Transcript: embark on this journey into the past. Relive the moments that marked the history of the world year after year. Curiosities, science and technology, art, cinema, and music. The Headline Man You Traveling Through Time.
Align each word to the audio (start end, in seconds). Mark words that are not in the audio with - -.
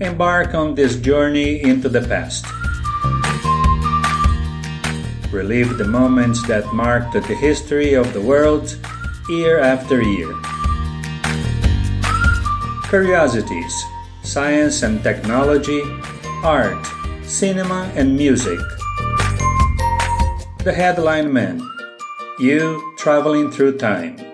embark 0.00 0.54
on 0.54 0.74
this 0.74 0.96
journey 0.96 1.60
into 1.62 1.88
the 1.88 2.00
past. 2.06 2.46
Relive 5.32 5.76
the 5.76 5.84
moments 5.84 6.46
that 6.46 6.64
marked 6.72 7.12
the 7.12 7.34
history 7.34 7.94
of 7.94 8.12
the 8.12 8.20
world 8.20 8.78
year 9.28 9.58
after 9.58 10.00
year. 10.00 10.32
Curiosities, 12.88 13.74
science 14.22 14.82
and 14.82 15.02
technology, 15.02 15.82
art, 16.44 16.86
cinema, 17.22 17.90
and 17.96 18.16
music. 18.16 18.60
The 20.62 20.72
Headline 20.72 21.32
Man 21.32 21.60
You 22.38 22.94
Traveling 22.98 23.50
Through 23.50 23.78
Time. 23.78 24.27